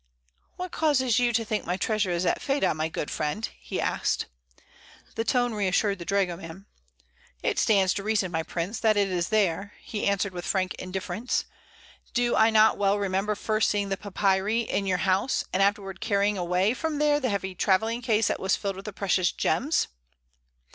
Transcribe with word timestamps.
"What 0.55 0.71
causes 0.71 1.19
you 1.19 1.31
to 1.31 1.45
think 1.45 1.63
my 1.63 1.77
treasure 1.77 2.09
is 2.09 2.25
at 2.25 2.41
Fedah, 2.41 2.73
my 2.73 2.89
good 2.89 3.11
friend?" 3.11 3.47
he 3.59 3.79
asked. 3.79 4.25
The 5.13 5.23
tone 5.23 5.53
reassured 5.53 5.99
the 5.99 6.05
dragoman. 6.05 6.65
"It 7.43 7.59
stands 7.59 7.93
to 7.93 8.01
reason, 8.03 8.31
my 8.31 8.41
prince, 8.41 8.79
that 8.79 8.97
it 8.97 9.09
is 9.09 9.29
there," 9.29 9.73
he 9.79 10.07
answered, 10.07 10.33
with 10.33 10.43
frank 10.43 10.73
indifference. 10.79 11.45
"Do 12.15 12.35
I 12.35 12.49
not 12.49 12.79
well 12.79 12.97
remember 12.97 13.35
first 13.35 13.69
seeing 13.69 13.89
the 13.89 13.95
papyri 13.95 14.61
in 14.61 14.87
your 14.87 14.97
house, 15.05 15.43
and 15.53 15.61
afterward 15.61 16.01
carrying 16.01 16.35
away 16.35 16.73
from 16.73 16.97
there 16.97 17.19
the 17.19 17.29
heavy 17.29 17.53
traveling 17.53 18.01
case 18.01 18.25
that 18.29 18.39
was 18.39 18.55
filled 18.55 18.77
with 18.77 18.95
precious 18.95 19.31
gems?" 19.31 19.87